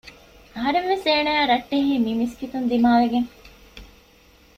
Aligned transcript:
އަހަރެން 0.53 0.87
ވެސް 0.91 1.05
އޭނާއާއި 1.07 1.49
ރައްޓެހީ 1.51 1.93
މި 2.05 2.11
މިސްކިތުން 2.19 2.67
ދިމާ 2.71 2.91
ވެގެން 3.01 3.29